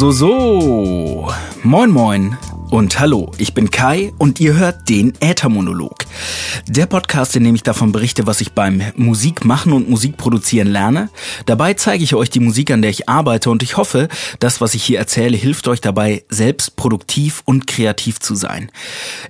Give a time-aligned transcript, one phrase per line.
[0.00, 1.28] So, so.
[1.62, 2.49] Moin, moin.
[2.70, 6.04] Und hallo, ich bin Kai und ihr hört den Äthermonolog.
[6.68, 10.68] Der Podcast, in dem ich davon berichte, was ich beim Musik machen und Musik produzieren
[10.68, 11.10] lerne.
[11.46, 14.06] Dabei zeige ich euch die Musik, an der ich arbeite und ich hoffe,
[14.38, 18.70] das, was ich hier erzähle, hilft euch dabei, selbst produktiv und kreativ zu sein.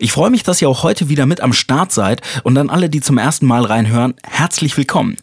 [0.01, 2.91] Ich freue mich, dass ihr auch heute wieder mit am Start seid und an alle,
[2.91, 5.17] die zum ersten Mal reinhören, herzlich willkommen.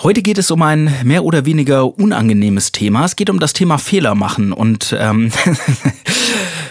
[0.00, 3.04] Heute geht es um ein mehr oder weniger unangenehmes Thema.
[3.04, 5.32] Es geht um das Thema Fehler machen und ähm,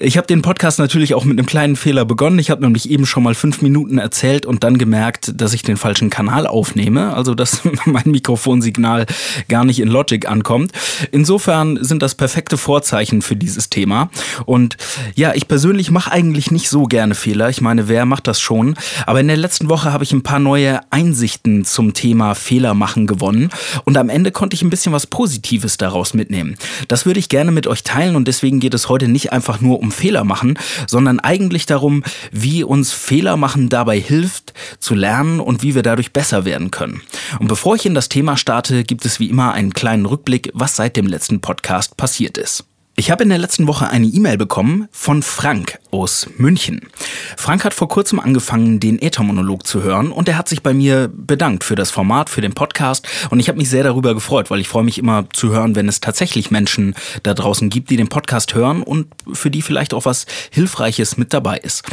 [0.00, 2.38] Ich habe den Podcast natürlich auch mit einem kleinen Fehler begonnen.
[2.38, 5.76] Ich habe nämlich eben schon mal fünf Minuten erzählt und dann gemerkt, dass ich den
[5.76, 9.06] falschen Kanal aufnehme, also dass mein Mikrofonsignal
[9.48, 10.70] gar nicht in Logic ankommt.
[11.10, 14.08] Insofern sind das perfekte Vorzeichen für dieses Thema.
[14.46, 14.76] Und
[15.16, 17.48] ja, ich persönlich mache eigentlich nicht so gerne Fehler.
[17.48, 18.76] Ich meine, wer macht das schon?
[19.04, 23.08] Aber in der letzten Woche habe ich ein paar neue Einsichten zum Thema Fehler machen
[23.08, 23.50] gewonnen
[23.84, 26.54] und am Ende konnte ich ein bisschen was Positives daraus mitnehmen.
[26.86, 29.80] Das würde ich gerne mit euch teilen und deswegen geht es heute nicht einfach nur
[29.80, 35.40] um um Fehler machen, sondern eigentlich darum, wie uns Fehler machen dabei hilft, zu lernen
[35.40, 37.00] und wie wir dadurch besser werden können.
[37.38, 40.76] Und bevor ich in das Thema starte, gibt es wie immer einen kleinen Rückblick, was
[40.76, 42.67] seit dem letzten Podcast passiert ist.
[42.98, 46.80] Ich habe in der letzten Woche eine E-Mail bekommen von Frank aus München.
[47.36, 51.08] Frank hat vor kurzem angefangen, den Äthermonolog zu hören und er hat sich bei mir
[51.14, 54.58] bedankt für das Format, für den Podcast und ich habe mich sehr darüber gefreut, weil
[54.58, 58.08] ich freue mich immer zu hören, wenn es tatsächlich Menschen da draußen gibt, die den
[58.08, 61.84] Podcast hören und für die vielleicht auch was Hilfreiches mit dabei ist.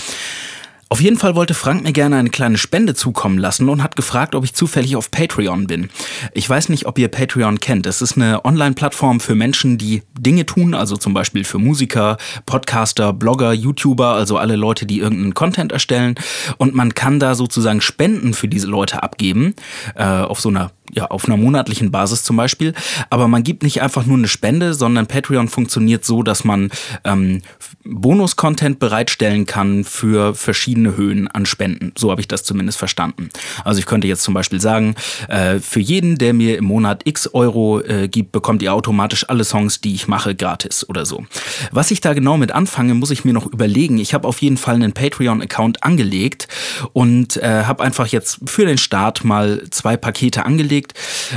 [0.87, 4.35] Auf jeden Fall wollte Frank mir gerne eine kleine Spende zukommen lassen und hat gefragt,
[4.35, 5.89] ob ich zufällig auf Patreon bin.
[6.31, 7.87] Ich weiß nicht, ob ihr Patreon kennt.
[7.87, 13.13] Es ist eine Online-Plattform für Menschen, die Dinge tun, also zum Beispiel für Musiker, Podcaster,
[13.13, 16.15] Blogger, YouTuber, also alle Leute, die irgendeinen Content erstellen.
[16.57, 19.55] Und man kann da sozusagen Spenden für diese Leute abgeben,
[19.95, 22.73] äh, auf so einer ja, auf einer monatlichen Basis zum Beispiel.
[23.09, 26.71] Aber man gibt nicht einfach nur eine Spende, sondern Patreon funktioniert so, dass man
[27.03, 27.41] ähm,
[27.83, 31.91] Bonus-Content bereitstellen kann für verschiedene Höhen an Spenden.
[31.97, 33.29] So habe ich das zumindest verstanden.
[33.63, 34.95] Also ich könnte jetzt zum Beispiel sagen,
[35.27, 39.43] äh, für jeden, der mir im Monat x Euro äh, gibt, bekommt ihr automatisch alle
[39.43, 41.25] Songs, die ich mache, gratis oder so.
[41.71, 43.97] Was ich da genau mit anfange, muss ich mir noch überlegen.
[43.97, 46.47] Ich habe auf jeden Fall einen Patreon-Account angelegt
[46.93, 50.93] und äh, habe einfach jetzt für den Start mal zwei Pakete angelegt überlegt.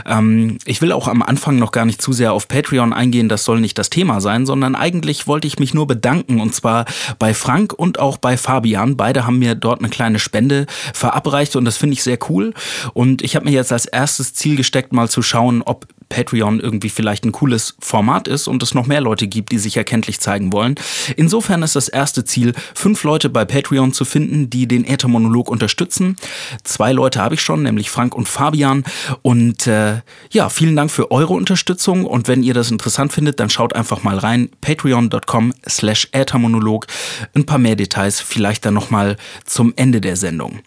[0.07, 3.45] Ähm, ich will auch am Anfang noch gar nicht zu sehr auf Patreon eingehen, das
[3.45, 6.85] soll nicht das Thema sein, sondern eigentlich wollte ich mich nur bedanken und zwar
[7.19, 8.97] bei Frank und auch bei Fabian.
[8.97, 12.53] Beide haben mir dort eine kleine Spende verabreicht und das finde ich sehr cool.
[12.95, 16.89] Und ich habe mir jetzt als erstes Ziel gesteckt, mal zu schauen, ob Patreon irgendwie
[16.89, 20.53] vielleicht ein cooles Format ist und es noch mehr Leute gibt, die sich erkenntlich zeigen
[20.53, 20.77] wollen.
[21.17, 26.17] Insofern ist das erste Ziel, fünf Leute bei Patreon zu finden, die den Äthermonolog unterstützen.
[26.65, 28.85] Zwei Leute habe ich schon, nämlich Frank und Fabian.
[29.23, 33.51] Und äh, ja, vielen Dank für eure Unterstützung und wenn ihr das interessant findet, dann
[33.51, 34.49] schaut einfach mal rein.
[34.61, 36.87] Patreon.com slash Äthermonolog.
[37.35, 40.61] Ein paar mehr Details vielleicht dann nochmal zum Ende der Sendung.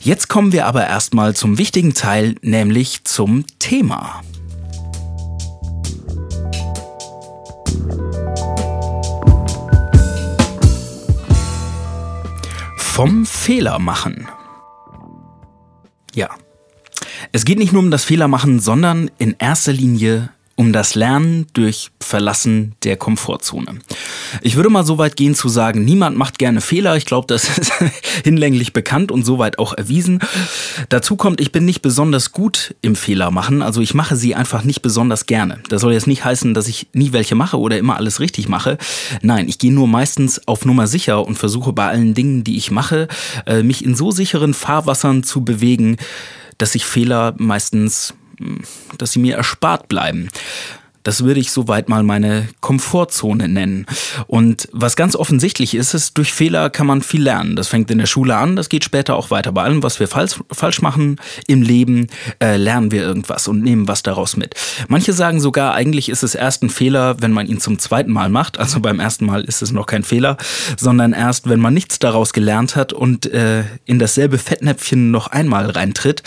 [0.00, 4.22] Jetzt kommen wir aber erstmal zum wichtigen Teil, nämlich zum Thema.
[12.76, 14.28] Vom Fehler machen.
[16.14, 16.28] Ja.
[17.32, 21.90] Es geht nicht nur um das Fehlermachen, sondern in erster Linie um das Lernen durch
[22.00, 23.78] Verlassen der Komfortzone.
[24.42, 26.96] Ich würde mal so weit gehen zu sagen, niemand macht gerne Fehler.
[26.96, 27.72] Ich glaube, das ist
[28.24, 30.20] hinlänglich bekannt und soweit auch erwiesen.
[30.88, 33.62] Dazu kommt, ich bin nicht besonders gut im Fehler machen.
[33.62, 35.60] Also ich mache sie einfach nicht besonders gerne.
[35.68, 38.78] Das soll jetzt nicht heißen, dass ich nie welche mache oder immer alles richtig mache.
[39.22, 42.70] Nein, ich gehe nur meistens auf Nummer sicher und versuche bei allen Dingen, die ich
[42.70, 43.08] mache,
[43.46, 45.96] äh, mich in so sicheren Fahrwassern zu bewegen,
[46.58, 48.14] dass ich Fehler meistens
[48.98, 50.28] dass sie mir erspart bleiben.
[51.02, 53.86] Das würde ich soweit mal meine Komfortzone nennen.
[54.26, 57.56] Und was ganz offensichtlich ist, ist, durch Fehler kann man viel lernen.
[57.56, 59.52] Das fängt in der Schule an, das geht später auch weiter.
[59.52, 61.16] Bei allem, was wir falsch, falsch machen
[61.46, 62.08] im Leben,
[62.40, 64.54] äh, lernen wir irgendwas und nehmen was daraus mit.
[64.88, 68.28] Manche sagen sogar, eigentlich ist es erst ein Fehler, wenn man ihn zum zweiten Mal
[68.28, 68.58] macht.
[68.58, 70.36] Also beim ersten Mal ist es noch kein Fehler,
[70.76, 75.68] sondern erst, wenn man nichts daraus gelernt hat und äh, in dasselbe Fettnäpfchen noch einmal
[75.70, 76.22] reintritt.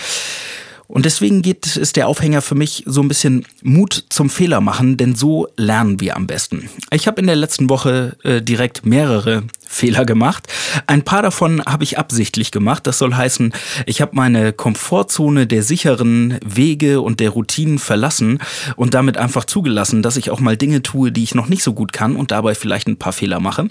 [0.88, 4.98] Und deswegen geht, ist der Aufhänger für mich so ein bisschen Mut zum Fehler machen,
[4.98, 6.70] denn so lernen wir am besten.
[6.92, 10.48] Ich habe in der letzten Woche äh, direkt mehrere Fehler gemacht.
[10.88, 12.86] Ein paar davon habe ich absichtlich gemacht.
[12.88, 13.52] Das soll heißen,
[13.86, 18.40] ich habe meine Komfortzone der sicheren Wege und der Routinen verlassen
[18.76, 21.74] und damit einfach zugelassen, dass ich auch mal Dinge tue, die ich noch nicht so
[21.74, 23.70] gut kann und dabei vielleicht ein paar Fehler mache.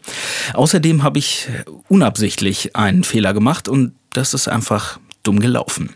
[0.53, 1.49] Außerdem habe ich
[1.89, 5.95] unabsichtlich einen Fehler gemacht und das ist einfach dumm gelaufen.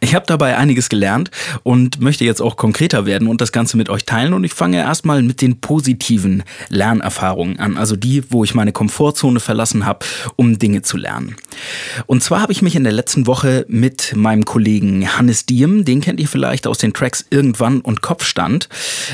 [0.00, 1.30] Ich habe dabei einiges gelernt
[1.62, 4.32] und möchte jetzt auch konkreter werden und das Ganze mit euch teilen.
[4.32, 9.40] Und ich fange erstmal mit den positiven Lernerfahrungen an, also die, wo ich meine Komfortzone
[9.40, 10.04] verlassen habe,
[10.36, 11.36] um Dinge zu lernen.
[12.06, 16.00] Und zwar habe ich mich in der letzten Woche mit meinem Kollegen Hannes Diem, den
[16.00, 18.68] kennt ihr vielleicht aus den Tracks Irgendwann und Kopfstand.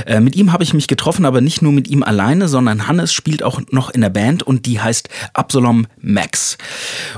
[0.07, 3.13] Äh, mit ihm habe ich mich getroffen, aber nicht nur mit ihm alleine, sondern Hannes
[3.13, 6.59] spielt auch noch in der Band und die heißt Absalom Max.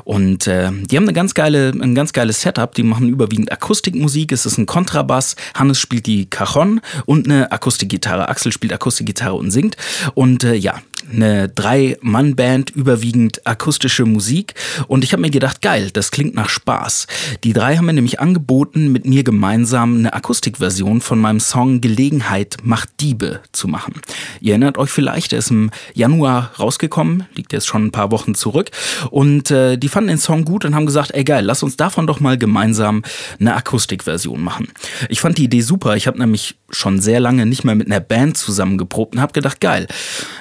[0.04, 2.74] Und äh, die haben eine ganz geile, ein ganz geiles Setup.
[2.74, 4.32] Die machen überwiegend Akustikmusik.
[4.32, 5.36] Es ist ein Kontrabass.
[5.54, 8.28] Hannes spielt die Cajon und eine Akustikgitarre.
[8.28, 9.76] Axel spielt Akustikgitarre und singt.
[10.14, 10.80] Und äh, ja,
[11.12, 14.54] eine Drei-Mann-Band, überwiegend akustische Musik.
[14.88, 17.06] Und ich habe mir gedacht, geil, das klingt nach Spaß.
[17.44, 22.56] Die drei haben mir nämlich angeboten, mit mir gemeinsam eine Akustikversion von meinem Song Gelegenheit
[22.62, 23.94] macht Diebe zu machen.
[24.40, 28.34] Ihr erinnert euch vielleicht, der ist im Januar rausgekommen, liegt jetzt schon ein paar Wochen
[28.34, 28.70] zurück.
[29.10, 32.06] Und äh, die fanden den Song gut und haben gesagt, ey geil, lass uns davon
[32.06, 33.02] doch mal gemeinsam
[33.38, 34.68] eine Akustikversion machen.
[35.08, 35.96] Ich fand die Idee super.
[35.96, 39.60] Ich habe nämlich schon sehr lange nicht mehr mit einer Band zusammengeprobt und habe gedacht,
[39.60, 39.86] geil,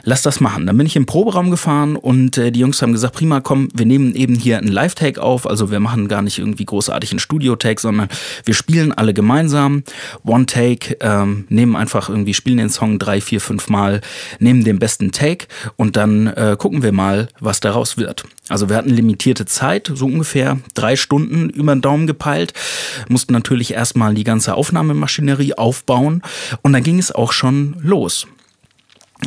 [0.03, 0.67] lass das machen.
[0.67, 3.85] Dann bin ich im Proberaum gefahren und äh, die Jungs haben gesagt, prima, komm, wir
[3.85, 5.47] nehmen eben hier einen Live-Take auf.
[5.47, 8.07] Also wir machen gar nicht irgendwie großartig einen Studio-Take, sondern
[8.45, 9.83] wir spielen alle gemeinsam.
[10.23, 13.99] One-Take, ähm, nehmen einfach irgendwie, spielen den Song drei, vier, fünf Mal,
[14.39, 18.23] nehmen den besten Take und dann äh, gucken wir mal, was daraus wird.
[18.47, 22.53] Also wir hatten limitierte Zeit, so ungefähr drei Stunden über den Daumen gepeilt,
[23.09, 26.21] mussten natürlich erstmal die ganze Aufnahmemaschinerie aufbauen
[26.61, 28.27] und dann ging es auch schon los.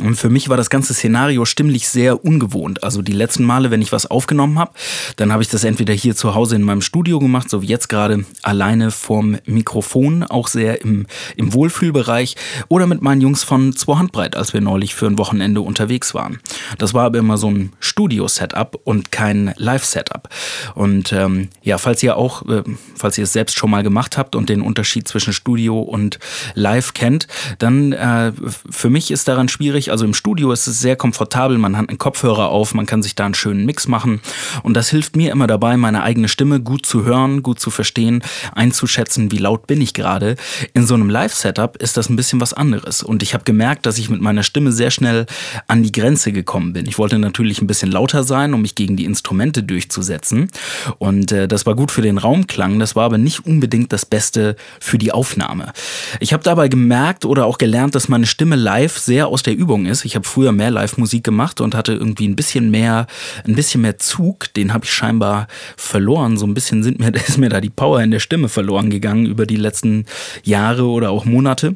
[0.03, 2.83] Und für mich war das ganze Szenario stimmlich sehr ungewohnt.
[2.83, 4.71] Also die letzten Male, wenn ich was aufgenommen habe,
[5.17, 7.89] dann habe ich das entweder hier zu Hause in meinem Studio gemacht, so wie jetzt
[7.89, 11.05] gerade alleine vorm Mikrofon, auch sehr im,
[11.35, 12.35] im Wohlfühlbereich,
[12.67, 16.39] oder mit meinen Jungs von Zwei Handbreit, als wir neulich für ein Wochenende unterwegs waren.
[16.77, 20.29] Das war aber immer so ein Studio-Setup und kein Live-Setup.
[20.75, 22.63] Und ähm, ja, falls ihr auch, äh,
[22.95, 26.19] falls ihr es selbst schon mal gemacht habt und den Unterschied zwischen Studio und
[26.53, 28.31] Live kennt, dann äh,
[28.69, 31.97] für mich ist daran schwierig, also im Studio ist es sehr komfortabel, man hat einen
[31.97, 34.21] Kopfhörer auf, man kann sich da einen schönen Mix machen
[34.63, 38.23] und das hilft mir immer dabei, meine eigene Stimme gut zu hören, gut zu verstehen,
[38.53, 40.35] einzuschätzen, wie laut bin ich gerade.
[40.73, 43.97] In so einem Live-Setup ist das ein bisschen was anderes und ich habe gemerkt, dass
[43.97, 45.25] ich mit meiner Stimme sehr schnell
[45.67, 46.85] an die Grenze gekommen bin.
[46.85, 50.49] Ich wollte natürlich ein bisschen lauter sein, um mich gegen die Instrumente durchzusetzen
[50.97, 54.55] und äh, das war gut für den Raumklang, das war aber nicht unbedingt das Beste
[54.79, 55.73] für die Aufnahme.
[56.19, 59.68] Ich habe dabei gemerkt oder auch gelernt, dass meine Stimme live sehr aus der Übung
[59.69, 60.03] Übung ist.
[60.03, 63.05] Ich habe früher mehr Live-Musik gemacht und hatte irgendwie ein bisschen mehr,
[63.45, 64.51] ein bisschen mehr Zug.
[64.55, 66.37] Den habe ich scheinbar verloren.
[66.39, 69.27] So ein bisschen sind mir, ist mir da die Power in der Stimme verloren gegangen
[69.27, 70.05] über die letzten
[70.43, 71.75] Jahre oder auch Monate.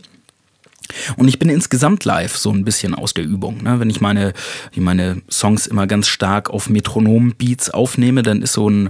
[1.18, 3.64] Und ich bin insgesamt live so ein bisschen aus der Übung.
[3.64, 3.80] Ne?
[3.80, 4.34] Wenn ich meine,
[4.76, 8.90] meine Songs immer ganz stark auf Metronom-Beats aufnehme, dann ist so ein,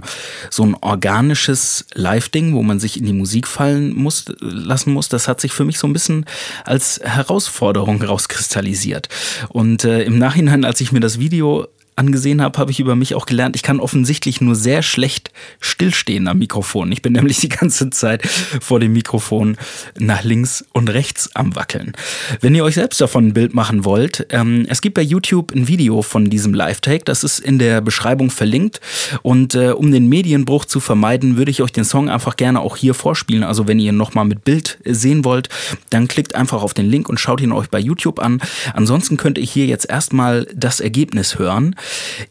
[0.50, 5.28] so ein organisches Live-Ding, wo man sich in die Musik fallen muss, lassen muss, das
[5.28, 6.26] hat sich für mich so ein bisschen
[6.64, 9.08] als Herausforderung rauskristallisiert.
[9.48, 13.14] Und äh, im Nachhinein, als ich mir das Video angesehen habe, habe ich über mich
[13.14, 15.30] auch gelernt, ich kann offensichtlich nur sehr schlecht
[15.60, 16.90] stillstehen am Mikrofon.
[16.92, 19.56] Ich bin nämlich die ganze Zeit vor dem Mikrofon
[19.98, 21.92] nach links und rechts am Wackeln.
[22.40, 25.68] Wenn ihr euch selbst davon ein Bild machen wollt, ähm, es gibt bei YouTube ein
[25.68, 28.80] Video von diesem Live-Take, das ist in der Beschreibung verlinkt.
[29.22, 32.76] Und äh, um den Medienbruch zu vermeiden, würde ich euch den Song einfach gerne auch
[32.76, 33.44] hier vorspielen.
[33.44, 35.48] Also wenn ihr ihn nochmal mit Bild sehen wollt,
[35.90, 38.40] dann klickt einfach auf den Link und schaut ihn euch bei YouTube an.
[38.72, 41.76] Ansonsten könnt ihr hier jetzt erstmal das Ergebnis hören.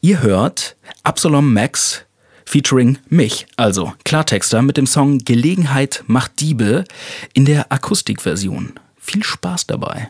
[0.01, 2.05] Ihr hört Absalom Max
[2.45, 6.83] featuring mich, also Klartexter mit dem Song Gelegenheit macht Diebe
[7.33, 8.73] in der Akustikversion.
[8.99, 10.09] Viel Spaß dabei.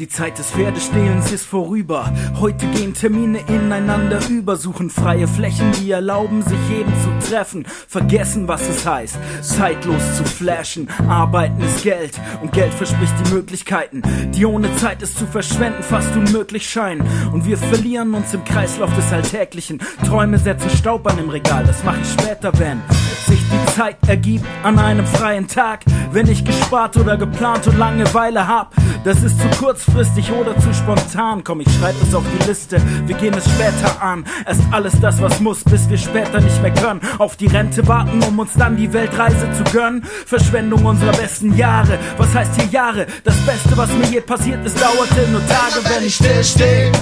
[0.00, 2.10] Die Zeit des Pferdestehlens ist vorüber.
[2.40, 7.66] Heute gehen Termine ineinander über, suchen freie Flächen, die erlauben, sich jeden zu treffen.
[7.86, 10.88] Vergessen, was es heißt, zeitlos zu flashen.
[11.06, 14.00] Arbeiten ist Geld und Geld verspricht die Möglichkeiten,
[14.34, 17.06] die ohne Zeit es zu verschwenden fast unmöglich scheinen.
[17.30, 19.82] Und wir verlieren uns im Kreislauf des Alltäglichen.
[20.06, 22.80] Träume setzen Staub an im Regal, das mache ich später, wenn
[23.26, 25.84] sich die Zeit ergibt an einem freien Tag.
[26.10, 30.72] Wenn ich gespart oder geplant und Langeweile hab, das ist zu kurz kurzfristig oder zu
[30.74, 31.42] spontan.
[31.44, 34.24] Komm, ich schreib es auf die Liste, wir gehen es später an.
[34.46, 37.00] Erst alles das, was muss, bis wir später nicht mehr können.
[37.18, 40.02] Auf die Rente warten, um uns dann die Weltreise zu gönnen.
[40.26, 41.98] Verschwendung unserer besten Jahre.
[42.16, 43.06] Was heißt hier Jahre?
[43.24, 46.92] Das Beste, was mir je passiert ist, dauerte nur Tage, wenn ich still stehe.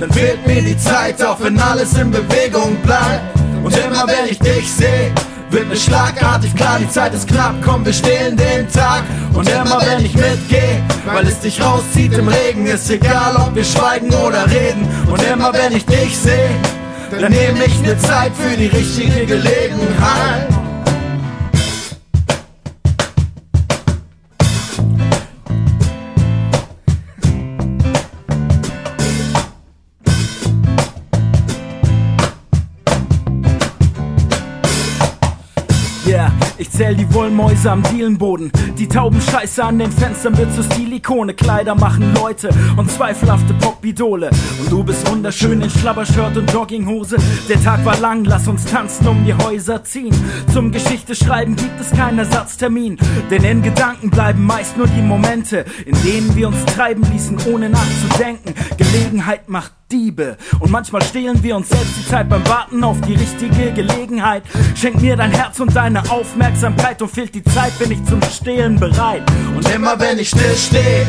[0.00, 3.36] Dann fehlt mir die Zeit, auch wenn alles in Bewegung bleibt.
[3.62, 5.12] Und immer wenn ich dich sehe,
[5.56, 9.04] wird mir schlagartig klar, die Zeit ist knapp, komm, wir stehlen den Tag.
[9.32, 13.64] Und immer wenn ich mitgeh, weil es dich rauszieht im Regen, ist egal, ob wir
[13.64, 14.86] schweigen oder reden.
[15.10, 16.50] Und immer wenn ich dich seh,
[17.10, 20.55] dann nehme ich mir Zeit für die richtige Gelegenheit.
[37.26, 38.52] Wollmäuse am Dielenboden.
[38.78, 41.34] Die tauben Scheiße an den Fenstern wird zu Stilikone.
[41.34, 44.30] Kleider machen Leute und zweifelhafte Popidole.
[44.60, 47.16] Und du bist wunderschön in Schlabbershirt und Jogginghose.
[47.48, 50.14] Der Tag war lang, lass uns tanzen, um die Häuser ziehen.
[50.52, 52.96] Zum Geschichte schreiben gibt es keinen Ersatztermin.
[53.28, 57.70] Denn in Gedanken bleiben meist nur die Momente, in denen wir uns treiben ließen, ohne
[57.70, 58.54] nachzudenken.
[58.76, 60.36] Gelegenheit macht Diebe.
[60.58, 64.42] Und manchmal stehlen wir uns selbst die Zeit beim Warten auf die richtige Gelegenheit.
[64.74, 68.78] Schenk mir dein Herz und deine Aufmerksamkeit und fehlt die Zeit, bin ich zum Stehlen
[68.80, 69.22] bereit.
[69.54, 71.06] Und immer wenn ich still stehe,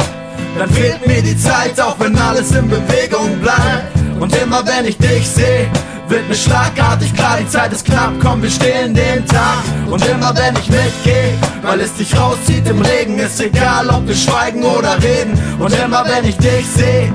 [0.58, 3.96] dann fehlt mir die Zeit, auch wenn alles in Bewegung bleibt.
[4.20, 5.70] Und immer wenn ich dich sehe,
[6.08, 9.64] wird mir schlagartig klar, die Zeit ist knapp, komm, wir stehlen den Tag.
[9.88, 14.16] Und immer wenn ich mitgeh, weil es dich rauszieht im Regen, ist egal, ob wir
[14.16, 15.38] schweigen oder reden.
[15.60, 17.12] Und immer wenn ich dich sehe,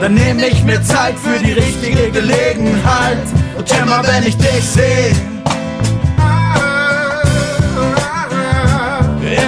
[0.00, 3.18] dann nehme ich mir Zeit für die richtige Gelegenheit.
[3.56, 5.10] Und immer wenn ich dich sehe,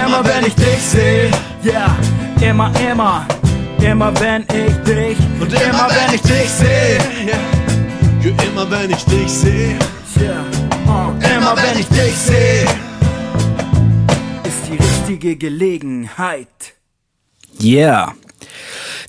[0.05, 1.31] immer wenn ich dich sehe,
[1.63, 1.97] ja,
[2.39, 3.25] yeah, immer, immer,
[3.81, 8.43] immer wenn ich dich und immer wenn ich dich sehe, yeah.
[8.47, 9.75] immer wenn ich dich sehe,
[10.21, 10.45] yeah.
[10.87, 11.11] uh.
[11.35, 12.65] immer wenn ich dich sehe,
[14.43, 16.47] ist die richtige Gelegenheit.
[17.59, 18.13] Yeah.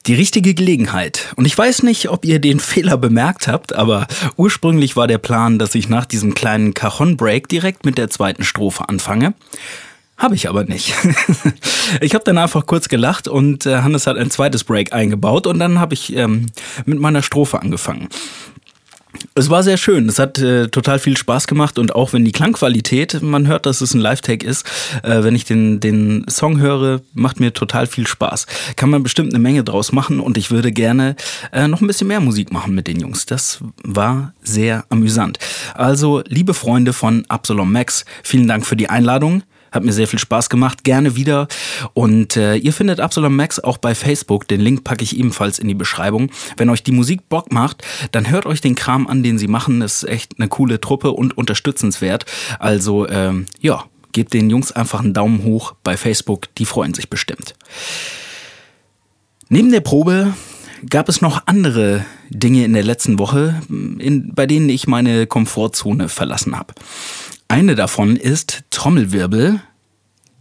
[0.07, 1.33] Die richtige Gelegenheit.
[1.37, 4.07] Und ich weiß nicht, ob ihr den Fehler bemerkt habt, aber
[4.37, 8.89] ursprünglich war der Plan, dass ich nach diesem kleinen Cajon-Break direkt mit der zweiten Strophe
[8.89, 9.35] anfange.
[10.17, 10.95] Habe ich aber nicht.
[12.01, 15.59] ich habe dann einfach kurz gelacht und äh, Hannes hat ein zweites Break eingebaut und
[15.59, 16.47] dann habe ich ähm,
[16.85, 18.09] mit meiner Strophe angefangen.
[19.35, 20.09] Es war sehr schön.
[20.09, 23.81] Es hat äh, total viel Spaß gemacht und auch wenn die Klangqualität, man hört, dass
[23.81, 24.67] es ein Live-Take ist,
[25.03, 28.47] äh, wenn ich den, den Song höre, macht mir total viel Spaß.
[28.77, 31.17] Kann man bestimmt eine Menge draus machen und ich würde gerne
[31.53, 33.27] äh, noch ein bisschen mehr Musik machen mit den Jungs.
[33.27, 35.39] Das war sehr amüsant.
[35.75, 39.43] Also, liebe Freunde von Absalom Max, vielen Dank für die Einladung.
[39.75, 40.85] Hat mir sehr viel Spaß gemacht.
[40.85, 41.49] Gerne wieder.
[41.95, 44.47] Und äh, ihr findet Absalom Max auch bei Facebook.
[44.47, 46.31] Den Link packe ich ebenfalls in die Beschreibung.
[46.57, 49.81] Wenn euch die Musik Bock macht, dann hört euch den Kram an, den sie machen.
[49.81, 52.25] Das ist echt eine coole Truppe und unterstützenswert.
[52.61, 56.55] Also, ähm, ja, gebt den Jungs einfach einen Daumen hoch bei Facebook.
[56.55, 57.57] Die freuen sich bestimmt.
[59.49, 60.35] Neben der Probe
[60.89, 66.09] gab es noch andere Dinge in der letzten Woche, in, bei denen ich meine Komfortzone
[66.09, 66.75] verlassen habe.
[67.55, 69.61] Eine davon ist Trommelwirbel,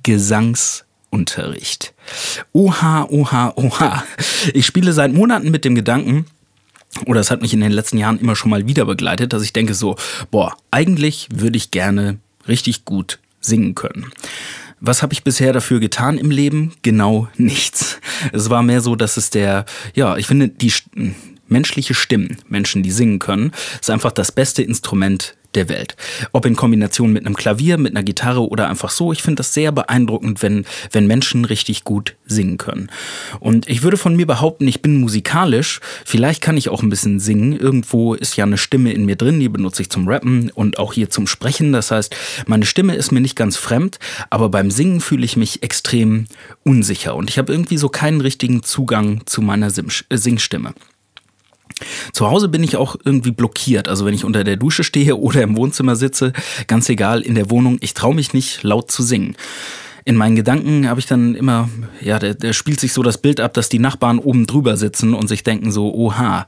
[0.02, 1.94] Gesangsunterricht.
[2.54, 4.04] Oha, oha, oha.
[4.56, 6.26] Ich spiele seit Monaten mit dem Gedanken,
[7.06, 9.54] oder es hat mich in den letzten Jahren immer schon mal wieder begleitet, dass ich
[9.54, 9.96] denke so,
[10.32, 12.18] boah, eigentlich würde ich gerne
[12.48, 14.12] richtig gut singen können.
[14.80, 16.74] Was habe ich bisher dafür getan im Leben?
[16.82, 18.00] Genau nichts.
[18.32, 20.74] Es war mehr so, dass es der, ja, ich finde, die
[21.48, 25.96] menschliche Stimmen, Menschen, die singen können, ist einfach das beste Instrument der Welt.
[26.32, 29.12] Ob in Kombination mit einem Klavier, mit einer Gitarre oder einfach so.
[29.12, 32.90] Ich finde das sehr beeindruckend, wenn, wenn Menschen richtig gut singen können.
[33.40, 35.80] Und ich würde von mir behaupten, ich bin musikalisch.
[36.06, 37.58] Vielleicht kann ich auch ein bisschen singen.
[37.58, 40.94] Irgendwo ist ja eine Stimme in mir drin, die benutze ich zum Rappen und auch
[40.94, 41.74] hier zum Sprechen.
[41.74, 42.16] Das heißt,
[42.48, 46.26] meine Stimme ist mir nicht ganz fremd, aber beim Singen fühle ich mich extrem
[46.64, 50.74] unsicher und ich habe irgendwie so keinen richtigen Zugang zu meiner Singstimme.
[52.12, 53.88] Zu Hause bin ich auch irgendwie blockiert.
[53.88, 56.34] Also wenn ich unter der Dusche stehe oder im Wohnzimmer sitze,
[56.68, 59.36] ganz egal, in der Wohnung, ich traue mich nicht laut zu singen.
[60.06, 61.70] In meinen Gedanken habe ich dann immer,
[62.02, 65.14] ja, da, da spielt sich so das Bild ab, dass die Nachbarn oben drüber sitzen
[65.14, 66.46] und sich denken so, oha,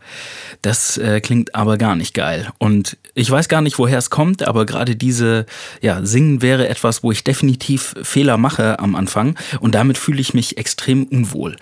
[0.62, 2.50] das äh, klingt aber gar nicht geil.
[2.58, 5.46] Und ich weiß gar nicht, woher es kommt, aber gerade diese,
[5.82, 10.34] ja, Singen wäre etwas, wo ich definitiv Fehler mache am Anfang und damit fühle ich
[10.34, 11.56] mich extrem unwohl.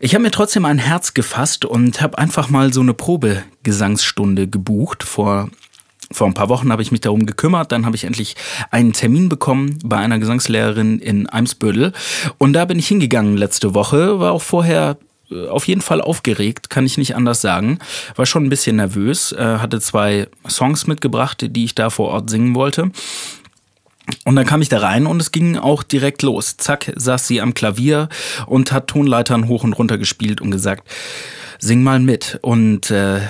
[0.00, 5.02] Ich habe mir trotzdem ein Herz gefasst und habe einfach mal so eine Probegesangsstunde gebucht.
[5.02, 5.48] Vor,
[6.10, 7.72] vor ein paar Wochen habe ich mich darum gekümmert.
[7.72, 8.36] Dann habe ich endlich
[8.70, 11.92] einen Termin bekommen bei einer Gesangslehrerin in Eimsbüttel.
[12.38, 14.20] Und da bin ich hingegangen letzte Woche.
[14.20, 14.98] War auch vorher
[15.30, 17.78] äh, auf jeden Fall aufgeregt, kann ich nicht anders sagen.
[18.16, 22.30] War schon ein bisschen nervös, äh, hatte zwei Songs mitgebracht, die ich da vor Ort
[22.30, 22.90] singen wollte.
[24.24, 26.56] Und dann kam ich da rein und es ging auch direkt los.
[26.56, 28.08] Zack, saß sie am Klavier
[28.46, 30.88] und hat Tonleitern hoch und runter gespielt und gesagt,
[31.58, 32.38] sing mal mit.
[32.42, 33.20] Und äh,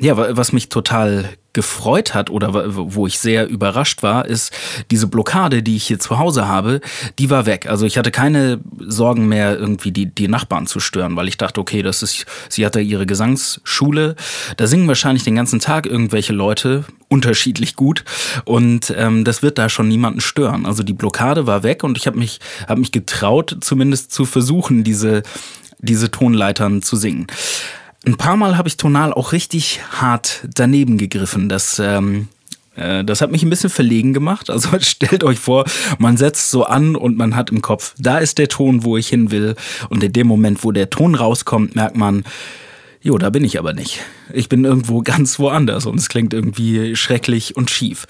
[0.00, 4.52] ja, was mich total gefreut hat oder wo ich sehr überrascht war, ist
[4.90, 6.80] diese Blockade, die ich hier zu Hause habe,
[7.18, 7.66] die war weg.
[7.68, 11.60] Also ich hatte keine Sorgen mehr, irgendwie die, die Nachbarn zu stören, weil ich dachte,
[11.60, 14.14] okay, das ist, sie hatte ihre Gesangsschule,
[14.56, 18.04] da singen wahrscheinlich den ganzen Tag irgendwelche Leute unterschiedlich gut
[18.44, 20.64] und ähm, das wird da schon niemanden stören.
[20.64, 22.38] Also die Blockade war weg und ich habe mich,
[22.68, 25.22] hab mich getraut, zumindest zu versuchen, diese,
[25.80, 27.26] diese Tonleitern zu singen.
[28.06, 31.48] Ein paar Mal habe ich tonal auch richtig hart daneben gegriffen.
[31.48, 32.28] Das, ähm,
[32.76, 34.50] äh, das hat mich ein bisschen verlegen gemacht.
[34.58, 35.64] Also stellt euch vor,
[35.98, 39.08] man setzt so an und man hat im Kopf, da ist der Ton, wo ich
[39.08, 39.56] hin will.
[39.88, 42.24] Und in dem Moment, wo der Ton rauskommt, merkt man,
[43.02, 44.00] jo, da bin ich aber nicht.
[44.32, 48.06] Ich bin irgendwo ganz woanders und es klingt irgendwie schrecklich und schief.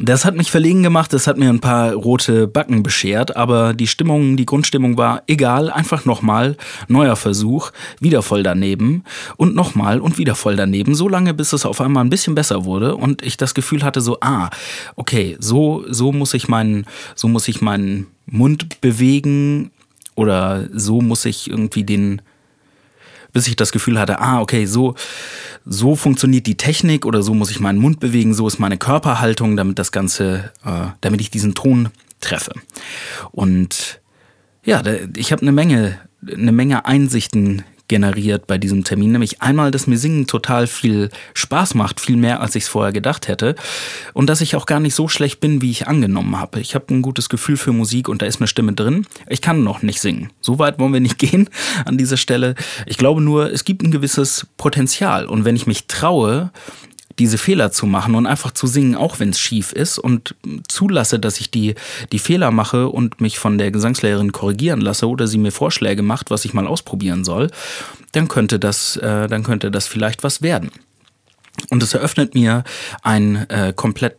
[0.00, 3.86] Das hat mich verlegen gemacht, das hat mir ein paar rote Backen beschert, aber die
[3.86, 6.56] Stimmung, die Grundstimmung war egal, einfach nochmal,
[6.88, 9.04] neuer Versuch, wieder voll daneben
[9.36, 12.64] und nochmal und wieder voll daneben, so lange, bis es auf einmal ein bisschen besser
[12.64, 14.50] wurde und ich das Gefühl hatte so, ah,
[14.96, 19.70] okay, so, so muss ich meinen, so muss ich meinen Mund bewegen
[20.16, 22.22] oder so muss ich irgendwie den,
[23.34, 24.94] bis ich das Gefühl hatte, ah, okay, so,
[25.66, 29.58] so funktioniert die Technik oder so muss ich meinen Mund bewegen, so ist meine Körperhaltung,
[29.58, 32.52] damit das Ganze, äh, damit ich diesen Ton treffe.
[33.32, 34.00] Und
[34.64, 34.82] ja,
[35.16, 39.12] ich habe eine Menge, eine Menge Einsichten generiert bei diesem Termin.
[39.12, 42.92] Nämlich einmal, dass mir Singen total viel Spaß macht, viel mehr, als ich es vorher
[42.92, 43.54] gedacht hätte.
[44.12, 46.60] Und dass ich auch gar nicht so schlecht bin, wie ich angenommen habe.
[46.60, 49.06] Ich habe ein gutes Gefühl für Musik und da ist eine Stimme drin.
[49.28, 50.30] Ich kann noch nicht singen.
[50.40, 51.48] So weit wollen wir nicht gehen
[51.84, 52.54] an dieser Stelle.
[52.86, 55.26] Ich glaube nur, es gibt ein gewisses Potenzial.
[55.26, 56.50] Und wenn ich mich traue,
[57.18, 60.34] diese Fehler zu machen und einfach zu singen, auch wenn es schief ist und
[60.68, 61.74] zulasse, dass ich die,
[62.12, 66.30] die Fehler mache und mich von der Gesangslehrerin korrigieren lasse oder sie mir Vorschläge macht,
[66.30, 67.50] was ich mal ausprobieren soll,
[68.12, 70.70] dann könnte das, äh, dann könnte das vielleicht was werden.
[71.70, 72.64] Und es eröffnet mir
[73.02, 74.16] einen äh, komplett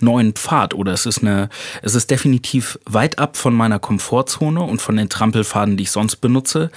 [0.00, 1.48] neuen Pfad oder es ist eine,
[1.82, 6.16] es ist definitiv weit ab von meiner Komfortzone und von den Trampelfaden, die ich sonst
[6.16, 6.70] benutze,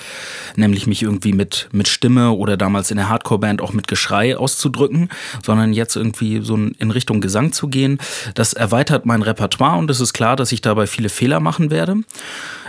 [0.55, 5.09] nämlich mich irgendwie mit, mit Stimme oder damals in der Hardcore-Band auch mit Geschrei auszudrücken,
[5.45, 7.99] sondern jetzt irgendwie so in Richtung Gesang zu gehen.
[8.35, 11.97] Das erweitert mein Repertoire und es ist klar, dass ich dabei viele Fehler machen werde.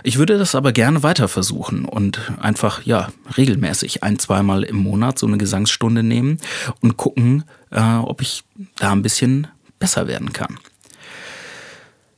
[0.03, 5.19] Ich würde das aber gerne weiter versuchen und einfach, ja, regelmäßig ein, zweimal im Monat
[5.19, 6.39] so eine Gesangsstunde nehmen
[6.81, 8.45] und gucken, äh, ob ich
[8.77, 9.47] da ein bisschen
[9.79, 10.59] besser werden kann.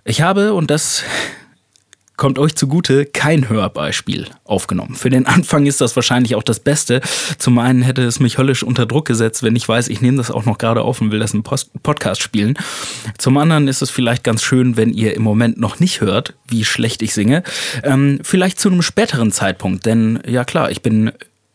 [0.04, 1.04] Ich habe, und das
[2.22, 4.94] kommt euch zugute, kein Hörbeispiel aufgenommen.
[4.94, 7.00] Für den Anfang ist das wahrscheinlich auch das Beste.
[7.36, 10.30] Zum einen hätte es mich höllisch unter Druck gesetzt, wenn ich weiß, ich nehme das
[10.30, 12.56] auch noch gerade auf und will das im Podcast spielen.
[13.18, 16.64] Zum anderen ist es vielleicht ganz schön, wenn ihr im Moment noch nicht hört, wie
[16.64, 17.42] schlecht ich singe.
[17.82, 21.10] Ähm, vielleicht zu einem späteren Zeitpunkt, denn ja klar, ich bin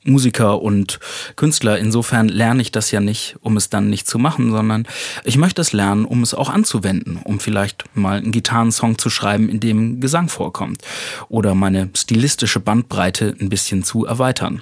[0.08, 1.00] Musiker und
[1.36, 1.78] Künstler.
[1.78, 4.88] Insofern lerne ich das ja nicht, um es dann nicht zu machen, sondern
[5.24, 9.50] ich möchte es lernen, um es auch anzuwenden, um vielleicht mal einen Gitarrensong zu schreiben,
[9.50, 10.82] in dem Gesang vorkommt
[11.30, 14.62] oder meine stilistische Bandbreite ein bisschen zu erweitern.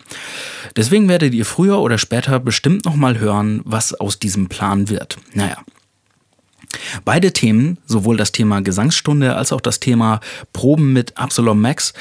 [0.75, 5.17] Deswegen werdet ihr früher oder später bestimmt noch mal hören, was aus diesem Plan wird.
[5.33, 5.57] Naja.
[7.03, 10.19] Beide Themen, sowohl das Thema Gesangsstunde als auch das Thema
[10.53, 11.93] Proben mit Absalom Max,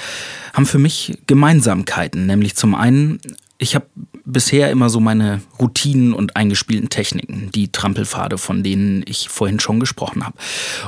[0.53, 2.27] haben für mich Gemeinsamkeiten.
[2.27, 3.21] Nämlich zum einen,
[3.59, 3.87] ich habe
[4.25, 9.81] bisher immer so meine Routinen und eingespielten Techniken, die Trampelpfade, von denen ich vorhin schon
[9.81, 10.37] gesprochen habe.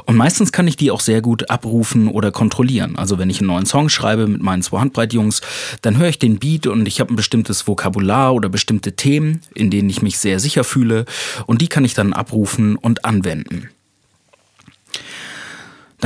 [0.06, 2.96] Und meistens kann ich die auch sehr gut abrufen oder kontrollieren.
[2.96, 5.42] Also wenn ich einen neuen Song schreibe mit meinen zwei Handbreitjungs,
[5.82, 9.70] dann höre ich den Beat und ich habe ein bestimmtes Vokabular oder bestimmte Themen, in
[9.70, 11.04] denen ich mich sehr sicher fühle
[11.46, 13.68] und die kann ich dann abrufen und anwenden.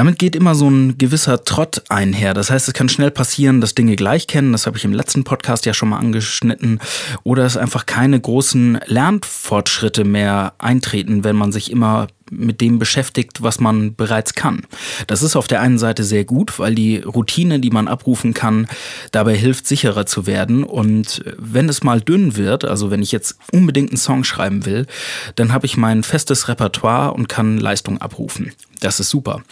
[0.00, 2.32] Damit geht immer so ein gewisser Trott einher.
[2.32, 4.52] Das heißt, es kann schnell passieren, dass Dinge gleich kennen.
[4.52, 6.80] Das habe ich im letzten Podcast ja schon mal angeschnitten.
[7.22, 13.42] Oder es einfach keine großen Lernfortschritte mehr eintreten, wenn man sich immer mit dem beschäftigt,
[13.42, 14.62] was man bereits kann.
[15.06, 18.68] Das ist auf der einen Seite sehr gut, weil die Routine, die man abrufen kann,
[19.12, 20.64] dabei hilft, sicherer zu werden.
[20.64, 24.86] Und wenn es mal dünn wird, also wenn ich jetzt unbedingt einen Song schreiben will,
[25.34, 28.52] dann habe ich mein festes Repertoire und kann Leistung abrufen.
[28.80, 29.42] Das ist super.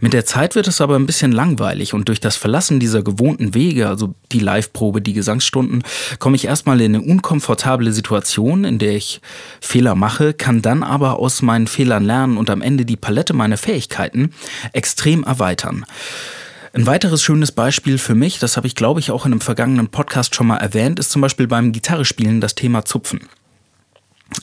[0.00, 3.54] Mit der Zeit wird es aber ein bisschen langweilig und durch das Verlassen dieser gewohnten
[3.54, 5.84] Wege, also die Live-Probe, die Gesangsstunden,
[6.18, 9.20] komme ich erstmal in eine unkomfortable Situation, in der ich
[9.60, 13.58] Fehler mache, kann dann aber aus meinen Fehlern lernen und am Ende die Palette meiner
[13.58, 14.32] Fähigkeiten
[14.72, 15.84] extrem erweitern.
[16.72, 19.88] Ein weiteres schönes Beispiel für mich, das habe ich glaube ich auch in einem vergangenen
[19.88, 23.28] Podcast schon mal erwähnt, ist zum Beispiel beim Gitarrespielen das Thema Zupfen.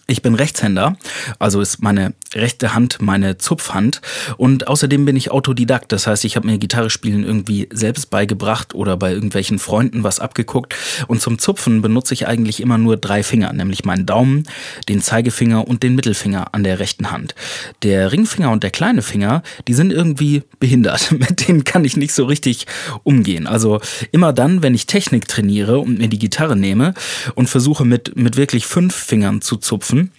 [0.08, 0.98] Ich bin Rechtshänder,
[1.40, 4.02] also ist meine rechte Hand meine Zupfhand
[4.38, 8.76] und außerdem bin ich Autodidakt, das heißt, ich habe mir Gitarre spielen irgendwie selbst beigebracht
[8.76, 10.76] oder bei irgendwelchen Freunden was abgeguckt
[11.08, 14.44] und zum Zupfen benutze ich eigentlich immer nur drei Finger, nämlich meinen Daumen,
[14.90, 17.36] den Zeigefinger und den Mittelfinger an der rechten Hand.
[17.84, 22.14] Der Ringfinger und der kleine Finger, die sind irgendwie behindert, mit denen kann ich nicht
[22.14, 22.66] so richtig
[23.04, 23.48] umgehen.
[23.48, 23.80] Also
[24.12, 26.94] immer dann, wenn ich Technik trainiere und mir die Gitarre nehme
[27.36, 30.12] und versuche mit, mit wirklich fünf Fingern zu zupfen, laufen,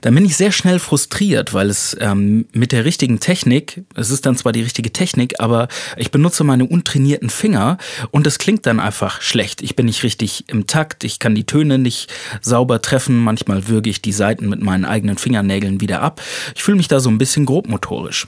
[0.00, 4.26] dann bin ich sehr schnell frustriert, weil es ähm, mit der richtigen Technik, es ist
[4.26, 7.78] dann zwar die richtige Technik, aber ich benutze meine untrainierten Finger
[8.10, 9.62] und es klingt dann einfach schlecht.
[9.62, 13.88] Ich bin nicht richtig im Takt, ich kann die Töne nicht sauber treffen, manchmal würge
[13.88, 16.20] ich die Saiten mit meinen eigenen Fingernägeln wieder ab.
[16.56, 18.26] Ich fühle mich da so ein bisschen grobmotorisch.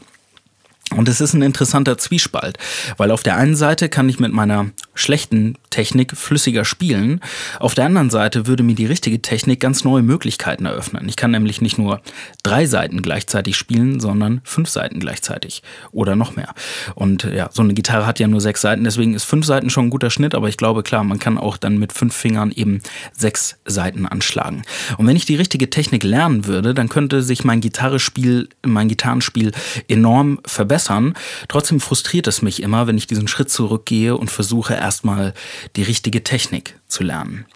[0.90, 2.58] Und es ist ein interessanter Zwiespalt,
[2.98, 7.20] weil auf der einen Seite kann ich mit meiner schlechten Technik flüssiger spielen,
[7.58, 11.08] auf der anderen Seite würde mir die richtige Technik ganz neue Möglichkeiten eröffnen.
[11.08, 12.00] Ich kann nämlich nicht nur
[12.42, 16.54] drei Seiten gleichzeitig spielen, sondern fünf Seiten gleichzeitig oder noch mehr.
[16.94, 19.86] Und ja, so eine Gitarre hat ja nur sechs Seiten, deswegen ist fünf Seiten schon
[19.86, 22.82] ein guter Schnitt, aber ich glaube klar, man kann auch dann mit fünf Fingern eben
[23.16, 24.62] sechs Seiten anschlagen.
[24.98, 29.50] Und wenn ich die richtige Technik lernen würde, dann könnte sich mein Gitarrespiel, mein Gitarrenspiel
[29.88, 31.14] enorm verbessern verbessern.
[31.48, 35.34] Trotzdem frustriert es mich immer, wenn ich diesen Schritt zurückgehe und versuche erstmal
[35.76, 37.46] die richtige Technik zu lernen.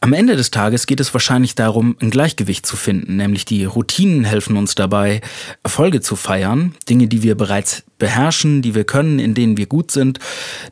[0.00, 4.24] Am Ende des Tages geht es wahrscheinlich darum, ein Gleichgewicht zu finden, nämlich die Routinen
[4.24, 5.20] helfen uns dabei,
[5.64, 9.90] Erfolge zu feiern, Dinge, die wir bereits beherrschen, die wir können, in denen wir gut
[9.90, 10.20] sind.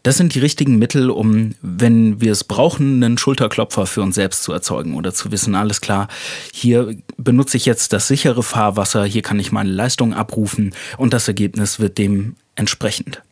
[0.05, 4.45] Das sind die richtigen Mittel, um, wenn wir es brauchen, einen Schulterklopfer für uns selbst
[4.45, 6.07] zu erzeugen oder zu wissen, alles klar,
[6.53, 11.27] hier benutze ich jetzt das sichere Fahrwasser, hier kann ich meine Leistung abrufen und das
[11.27, 13.23] Ergebnis wird dem entsprechend.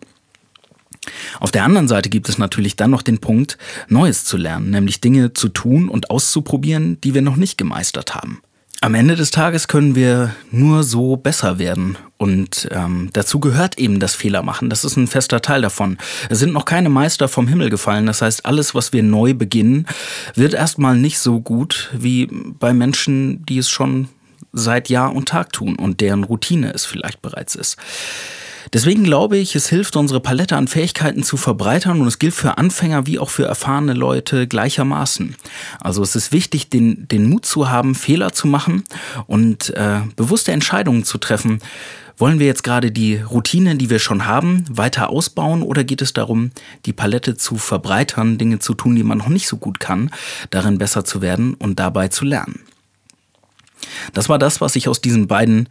[1.40, 5.00] Auf der anderen Seite gibt es natürlich dann noch den Punkt, Neues zu lernen, nämlich
[5.00, 8.40] Dinge zu tun und auszuprobieren, die wir noch nicht gemeistert haben.
[8.84, 11.96] Am Ende des Tages können wir nur so besser werden.
[12.18, 14.68] Und ähm, dazu gehört eben das Fehlermachen.
[14.68, 15.96] Das ist ein fester Teil davon.
[16.28, 18.04] Es sind noch keine Meister vom Himmel gefallen.
[18.04, 19.86] Das heißt, alles, was wir neu beginnen,
[20.34, 24.08] wird erstmal nicht so gut wie bei Menschen, die es schon
[24.54, 27.76] seit Jahr und Tag tun und deren Routine es vielleicht bereits ist.
[28.72, 32.58] Deswegen glaube ich, es hilft, unsere Palette an Fähigkeiten zu verbreitern und es gilt für
[32.58, 35.36] Anfänger wie auch für erfahrene Leute gleichermaßen.
[35.80, 38.84] Also es ist wichtig, den, den Mut zu haben, Fehler zu machen
[39.26, 41.60] und äh, bewusste Entscheidungen zu treffen.
[42.16, 46.12] Wollen wir jetzt gerade die Routine, die wir schon haben, weiter ausbauen oder geht es
[46.12, 46.52] darum,
[46.86, 50.10] die Palette zu verbreitern, Dinge zu tun, die man noch nicht so gut kann,
[50.50, 52.60] darin besser zu werden und dabei zu lernen?
[54.12, 55.68] Das war das, was ich aus diesen beiden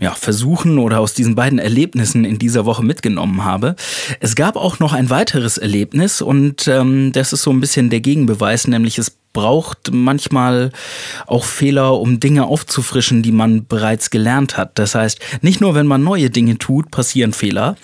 [0.00, 3.76] ja, Versuchen oder aus diesen beiden Erlebnissen in dieser Woche mitgenommen habe.
[4.20, 8.00] Es gab auch noch ein weiteres Erlebnis und ähm, das ist so ein bisschen der
[8.00, 10.70] Gegenbeweis, nämlich es braucht manchmal
[11.26, 14.78] auch Fehler, um Dinge aufzufrischen, die man bereits gelernt hat.
[14.78, 17.76] Das heißt, nicht nur wenn man neue Dinge tut, passieren Fehler,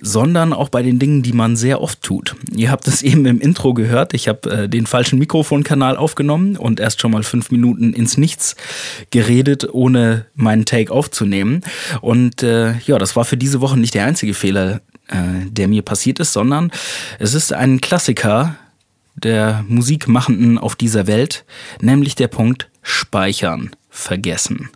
[0.00, 2.36] sondern auch bei den Dingen, die man sehr oft tut.
[2.54, 4.14] Ihr habt es eben im Intro gehört.
[4.14, 8.54] Ich habe äh, den falschen Mikrofonkanal aufgenommen und erst schon mal fünf Minuten ins Nichts
[9.10, 11.62] geredet, ohne meinen Take aufzunehmen.
[12.02, 15.82] Und äh, ja, das war für diese Woche nicht der einzige Fehler, äh, der mir
[15.82, 16.70] passiert ist, sondern
[17.18, 18.56] es ist ein Klassiker,
[19.20, 21.44] der Musikmachenden auf dieser Welt,
[21.80, 24.70] nämlich der Punkt Speichern vergessen.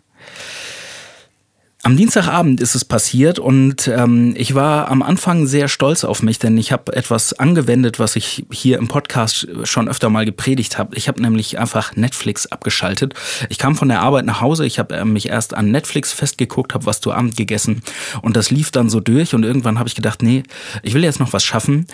[1.85, 6.39] Am Dienstagabend ist es passiert und ähm, ich war am Anfang sehr stolz auf mich,
[6.39, 10.95] denn ich habe etwas angewendet, was ich hier im Podcast schon öfter mal gepredigt habe.
[10.95, 13.13] Ich habe nämlich einfach Netflix abgeschaltet.
[13.49, 16.73] Ich kam von der Arbeit nach Hause, ich habe äh, mich erst an Netflix festgeguckt,
[16.73, 17.83] habe was zu Abend gegessen
[18.23, 20.41] und das lief dann so durch und irgendwann habe ich gedacht, nee,
[20.81, 21.85] ich will jetzt noch was schaffen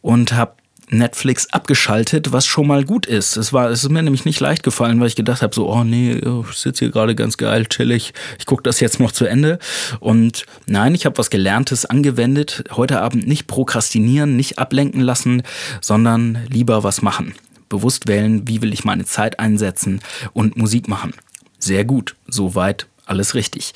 [0.00, 0.54] und habe
[0.98, 3.36] Netflix abgeschaltet, was schon mal gut ist.
[3.36, 5.84] Es war, es ist mir nämlich nicht leicht gefallen, weil ich gedacht habe, so, oh
[5.84, 9.58] nee, ich sitze hier gerade ganz geil, chillig, ich gucke das jetzt noch zu Ende.
[10.00, 12.64] Und nein, ich habe was Gelerntes angewendet.
[12.72, 15.42] Heute Abend nicht prokrastinieren, nicht ablenken lassen,
[15.80, 17.34] sondern lieber was machen.
[17.68, 20.00] Bewusst wählen, wie will ich meine Zeit einsetzen
[20.32, 21.12] und Musik machen.
[21.58, 23.74] Sehr gut, soweit alles richtig.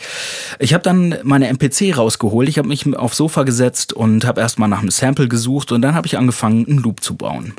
[0.58, 4.68] Ich habe dann meine MPC rausgeholt, ich habe mich aufs Sofa gesetzt und habe erstmal
[4.68, 7.54] nach einem Sample gesucht und dann habe ich angefangen, einen Loop zu bauen.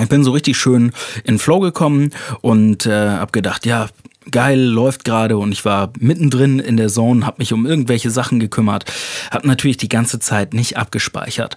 [0.00, 0.92] Ich bin so richtig schön
[1.24, 3.88] in Flow gekommen und äh, habe gedacht, ja,
[4.30, 8.40] geil, läuft gerade und ich war mittendrin in der Zone, habe mich um irgendwelche Sachen
[8.40, 8.84] gekümmert,
[9.30, 11.56] habe natürlich die ganze Zeit nicht abgespeichert.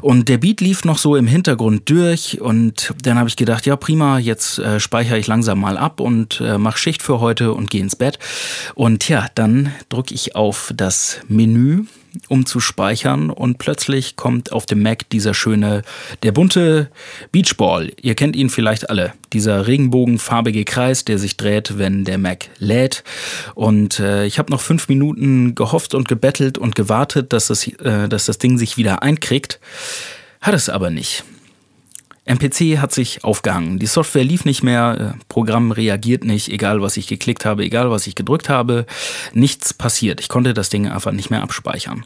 [0.00, 3.76] Und der Beat lief noch so im Hintergrund durch und dann habe ich gedacht, ja
[3.76, 7.70] prima, jetzt äh, speichere ich langsam mal ab und äh, mach Schicht für heute und
[7.70, 8.18] gehe ins Bett.
[8.74, 11.84] Und ja, dann drücke ich auf das Menü
[12.28, 15.82] um zu speichern und plötzlich kommt auf dem Mac dieser schöne,
[16.22, 16.90] der bunte
[17.32, 17.92] Beachball.
[18.00, 19.12] Ihr kennt ihn vielleicht alle.
[19.32, 23.04] Dieser regenbogenfarbige Kreis, der sich dreht, wenn der Mac lädt.
[23.54, 28.08] Und äh, ich habe noch fünf Minuten gehofft und gebettelt und gewartet, dass das, äh,
[28.08, 29.60] dass das Ding sich wieder einkriegt.
[30.40, 31.24] Hat es aber nicht.
[32.26, 33.78] MPC hat sich aufgehangen.
[33.78, 37.90] Die Software lief nicht mehr, äh, Programm reagiert nicht, egal was ich geklickt habe, egal
[37.90, 38.84] was ich gedrückt habe,
[39.32, 40.20] nichts passiert.
[40.20, 42.04] Ich konnte das Ding einfach nicht mehr abspeichern.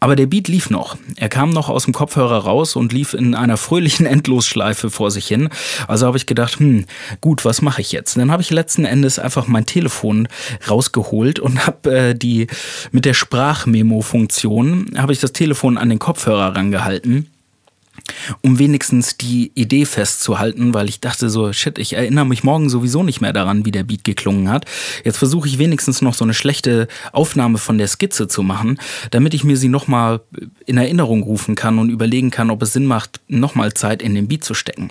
[0.00, 0.96] Aber der Beat lief noch.
[1.16, 5.26] Er kam noch aus dem Kopfhörer raus und lief in einer fröhlichen Endlosschleife vor sich
[5.26, 5.50] hin.
[5.86, 6.86] Also habe ich gedacht, hm,
[7.20, 8.16] gut, was mache ich jetzt?
[8.16, 10.28] Und dann habe ich letzten Endes einfach mein Telefon
[10.68, 12.46] rausgeholt und habe äh, die
[12.90, 17.28] mit der Sprachmemo-Funktion habe ich das Telefon an den Kopfhörer rangehalten
[18.42, 23.02] um wenigstens die Idee festzuhalten, weil ich dachte so, shit, ich erinnere mich morgen sowieso
[23.02, 24.64] nicht mehr daran, wie der Beat geklungen hat.
[25.04, 28.78] Jetzt versuche ich wenigstens noch so eine schlechte Aufnahme von der Skizze zu machen,
[29.10, 30.20] damit ich mir sie nochmal
[30.66, 34.28] in Erinnerung rufen kann und überlegen kann, ob es Sinn macht, nochmal Zeit in den
[34.28, 34.90] Beat zu stecken.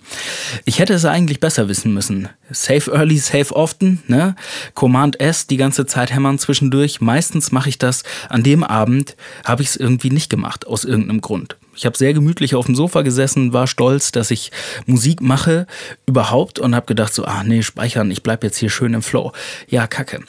[0.65, 2.29] Ich hätte es eigentlich besser wissen müssen.
[2.51, 4.35] Save early, save often, ne?
[4.73, 7.01] Command S die ganze Zeit hämmern zwischendurch.
[7.01, 11.21] Meistens mache ich das an dem Abend, habe ich es irgendwie nicht gemacht, aus irgendeinem
[11.21, 11.57] Grund.
[11.77, 14.51] Ich habe sehr gemütlich auf dem Sofa gesessen, war stolz, dass ich
[14.87, 15.67] Musik mache
[16.07, 19.31] überhaupt und habe gedacht so, ah nee, speichern, ich bleib jetzt hier schön im Flow.
[19.69, 20.21] Ja, kacke.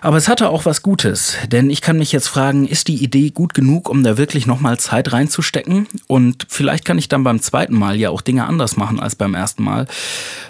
[0.00, 3.28] Aber es hatte auch was Gutes, denn ich kann mich jetzt fragen, ist die Idee
[3.28, 5.86] gut genug, um da wirklich nochmal Zeit reinzustecken?
[6.06, 9.34] Und vielleicht kann ich dann beim zweiten Mal ja auch Dinge anders machen als beim
[9.34, 9.86] ersten Mal.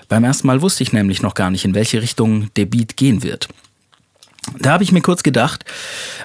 [0.09, 3.25] Beim ersten Mal wusste ich nämlich noch gar nicht, in welche Richtung der Beat gehen
[3.25, 3.49] wird.
[4.59, 5.65] Da habe ich mir kurz gedacht,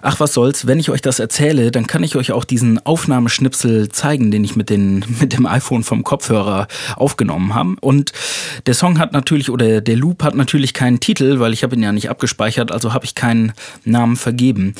[0.01, 3.89] ach was soll's, wenn ich euch das erzähle, dann kann ich euch auch diesen Aufnahmeschnipsel
[3.89, 7.75] zeigen, den ich mit, den, mit dem iPhone vom Kopfhörer aufgenommen habe.
[7.81, 8.13] Und
[8.65, 11.83] der Song hat natürlich, oder der Loop hat natürlich keinen Titel, weil ich habe ihn
[11.83, 14.75] ja nicht abgespeichert, also habe ich keinen Namen vergeben.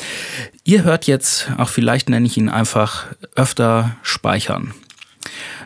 [0.64, 4.72] Ihr hört jetzt, ach vielleicht nenne ich ihn einfach öfter speichern.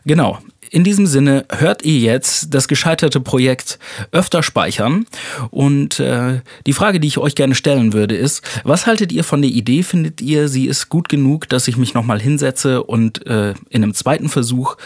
[0.05, 0.39] Genau,
[0.71, 3.79] in diesem Sinne hört ihr jetzt das gescheiterte Projekt
[4.13, 5.05] öfter speichern.
[5.51, 9.43] Und äh, die Frage, die ich euch gerne stellen würde, ist, was haltet ihr von
[9.43, 9.83] der Idee?
[9.83, 13.95] Findet ihr, sie ist gut genug, dass ich mich nochmal hinsetze und äh, in einem
[13.95, 14.77] zweiten Versuch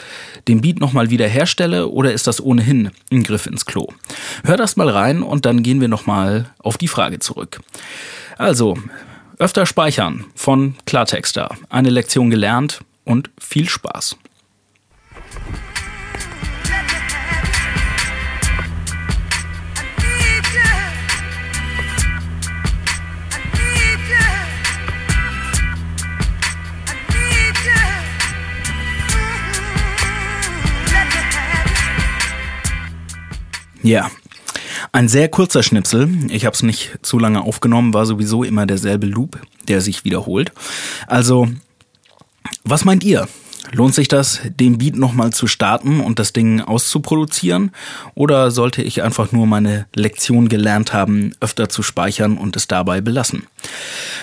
[0.49, 1.88] den Beat nochmal wieder herstelle?
[1.88, 3.88] Oder ist das ohnehin ein Griff ins Klo?
[4.44, 7.61] Hört erst mal rein und dann gehen wir nochmal auf die Frage zurück.
[8.38, 8.79] Also,
[9.38, 11.51] öfter speichern von Klartexter.
[11.68, 14.16] Eine Lektion gelernt und viel Spaß.
[33.85, 34.11] Ja,
[34.92, 36.09] ein sehr kurzer Schnipsel.
[36.31, 40.53] Ich habe es nicht zu lange aufgenommen, war sowieso immer derselbe Loop, der sich wiederholt.
[41.07, 41.49] Also,
[42.64, 43.29] was meint ihr?
[43.73, 47.73] Lohnt sich das, den Beat nochmal zu starten und das Ding auszuproduzieren?
[48.14, 53.03] Oder sollte ich einfach nur meine Lektion gelernt haben, öfter zu speichern und es dabei
[53.03, 53.47] belassen?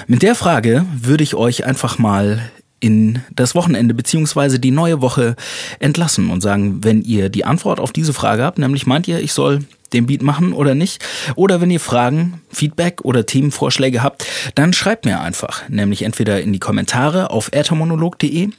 [0.08, 5.38] Mit der Frage würde ich euch einfach mal in das Wochenende beziehungsweise die neue Woche
[5.80, 9.32] entlassen und sagen, wenn ihr die Antwort auf diese Frage habt, nämlich meint ihr, ich
[9.32, 9.64] soll
[9.94, 11.04] den Beat machen oder nicht,
[11.36, 16.52] oder wenn ihr Fragen, Feedback oder Themenvorschläge habt, dann schreibt mir einfach, nämlich entweder in
[16.54, 18.50] die Kommentare auf äthermonolog.de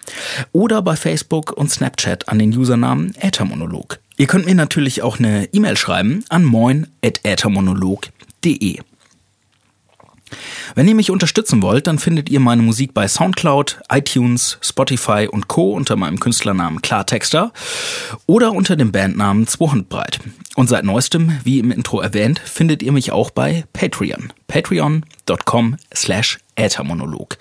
[0.52, 3.98] oder bei Facebook und Snapchat an den Usernamen äthermonolog.
[4.18, 8.78] Ihr könnt mir natürlich auch eine E-Mail schreiben an moin@äthermonolog.de.
[10.74, 15.48] Wenn ihr mich unterstützen wollt, dann findet ihr meine Musik bei Soundcloud, iTunes, Spotify und
[15.48, 15.72] Co.
[15.72, 17.52] unter meinem Künstlernamen Klartexter
[18.26, 20.20] oder unter dem Bandnamen 200 Breit.
[20.54, 24.32] Und seit neuestem, wie im Intro erwähnt, findet ihr mich auch bei Patreon.
[24.48, 27.38] Patreon.com slash Äthermonolog.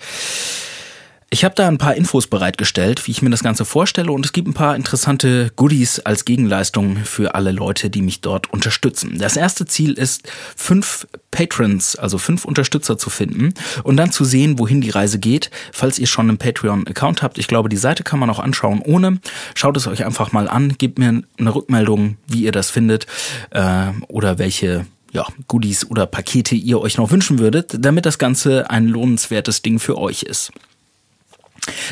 [1.32, 4.34] Ich habe da ein paar Infos bereitgestellt, wie ich mir das Ganze vorstelle und es
[4.34, 9.16] gibt ein paar interessante Goodies als Gegenleistung für alle Leute, die mich dort unterstützen.
[9.16, 14.58] Das erste Ziel ist, fünf Patrons, also fünf Unterstützer zu finden und dann zu sehen,
[14.58, 17.38] wohin die Reise geht, falls ihr schon einen Patreon-Account habt.
[17.38, 19.18] Ich glaube, die Seite kann man auch anschauen ohne.
[19.54, 23.06] Schaut es euch einfach mal an, gebt mir eine Rückmeldung, wie ihr das findet
[23.52, 28.68] äh, oder welche ja, Goodies oder Pakete ihr euch noch wünschen würdet, damit das Ganze
[28.68, 30.52] ein lohnenswertes Ding für euch ist.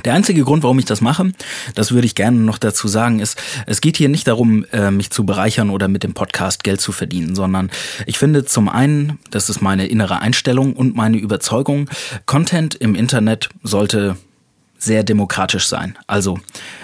[0.04, 1.32] Der einzige Grund, warum ich das mache,
[1.74, 5.10] das würde ich gerne noch dazu sagen, ist, es geht hier nicht darum, äh, mich
[5.10, 7.70] zu bereichern oder mit dem Podcast Geld zu verdienen, sondern
[8.06, 11.88] ich finde zum einen, das ist meine innere Einstellung und meine Überzeugung,
[12.26, 14.16] Content im Internet sollte
[14.80, 15.96] sehr demokratisch sein.
[16.06, 16.40] Also,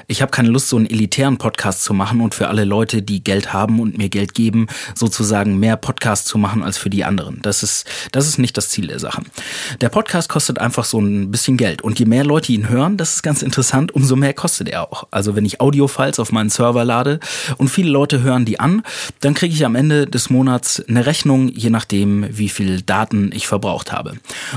[0.07, 3.25] ich habe keine Lust, so einen elitären Podcast zu machen und für alle Leute, die
[3.25, 7.41] Geld haben und mir Geld geben, sozusagen mehr Podcasts zu machen als für die anderen.
[7.43, 9.23] Das ist, das ist nicht das Ziel der Sache.
[9.81, 11.83] Der Podcast kostet einfach so ein bisschen Geld.
[11.83, 15.09] Und je mehr Leute ihn hören, das ist ganz interessant, umso mehr kostet er auch.
[15.11, 17.19] Also wenn ich Audiofiles auf meinen Server lade
[17.57, 18.83] und viele Leute hören die an,
[19.21, 23.47] dann kriege ich am Ende des Monats eine Rechnung, je nachdem, wie viel Daten ich
[23.47, 24.15] verbraucht habe.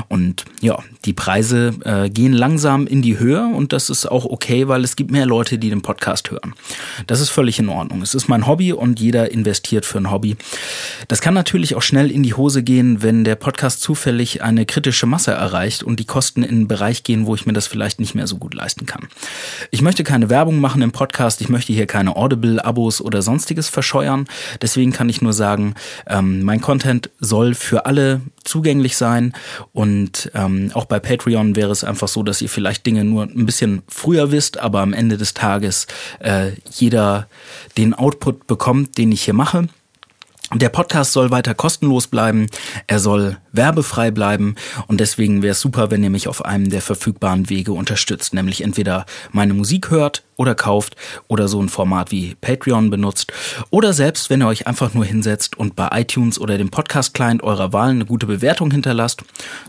[0.09, 4.67] Und ja, die Preise äh, gehen langsam in die Höhe und das ist auch okay,
[4.67, 6.53] weil es gibt mehr Leute, die den Podcast hören.
[7.07, 8.01] Das ist völlig in Ordnung.
[8.01, 10.35] Es ist mein Hobby und jeder investiert für ein Hobby.
[11.07, 15.05] Das kann natürlich auch schnell in die Hose gehen, wenn der Podcast zufällig eine kritische
[15.05, 18.15] Masse erreicht und die Kosten in einen Bereich gehen, wo ich mir das vielleicht nicht
[18.15, 19.07] mehr so gut leisten kann.
[19.71, 24.27] Ich möchte keine Werbung machen im Podcast, ich möchte hier keine Audible-Abos oder sonstiges verscheuern.
[24.61, 25.75] Deswegen kann ich nur sagen,
[26.07, 29.33] ähm, mein Content soll für alle zugänglich sein
[29.71, 33.45] und ähm, auch bei Patreon wäre es einfach so, dass ihr vielleicht Dinge nur ein
[33.45, 35.87] bisschen früher wisst, aber am Ende des Tages
[36.19, 37.27] äh, jeder
[37.77, 39.69] den Output bekommt, den ich hier mache.
[40.55, 42.47] Der Podcast soll weiter kostenlos bleiben,
[42.87, 44.55] er soll werbefrei bleiben
[44.87, 48.61] und deswegen wäre es super, wenn ihr mich auf einem der verfügbaren Wege unterstützt, nämlich
[48.61, 50.95] entweder meine Musik hört oder kauft
[51.27, 53.31] oder so ein Format wie Patreon benutzt
[53.69, 57.71] oder selbst, wenn ihr euch einfach nur hinsetzt und bei iTunes oder dem Podcast-Client eurer
[57.71, 59.21] Wahl eine gute Bewertung hinterlasst.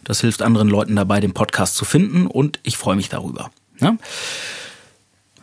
[0.05, 3.51] Das hilft anderen Leuten dabei, den Podcast zu finden und ich freue mich darüber.
[3.81, 3.99] Ja?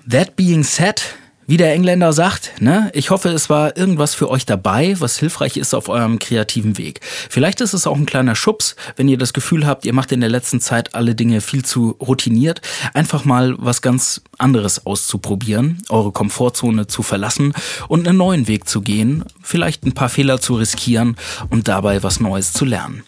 [0.10, 1.04] That being said,
[1.47, 5.55] wie der Engländer sagt, ne, ich hoffe, es war irgendwas für euch dabei, was hilfreich
[5.55, 6.99] ist auf eurem kreativen Weg.
[7.29, 10.19] Vielleicht ist es auch ein kleiner Schubs, wenn ihr das Gefühl habt, ihr macht in
[10.19, 12.62] der letzten Zeit alle Dinge viel zu routiniert,
[12.93, 17.53] einfach mal was ganz anderes auszuprobieren, eure Komfortzone zu verlassen
[17.88, 21.15] und einen neuen Weg zu gehen, vielleicht ein paar Fehler zu riskieren
[21.49, 23.03] und dabei was Neues zu lernen.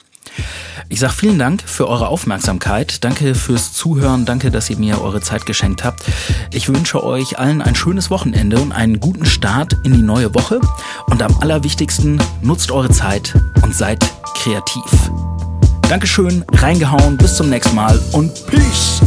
[0.89, 3.03] Ich sage vielen Dank für eure Aufmerksamkeit.
[3.03, 4.25] Danke fürs Zuhören.
[4.25, 6.03] Danke, dass ihr mir eure Zeit geschenkt habt.
[6.51, 10.59] Ich wünsche euch allen ein schönes Wochenende und einen guten Start in die neue Woche.
[11.07, 14.03] Und am allerwichtigsten, nutzt eure Zeit und seid
[14.35, 15.11] kreativ.
[15.89, 19.01] Dankeschön, reingehauen, bis zum nächsten Mal und Peace!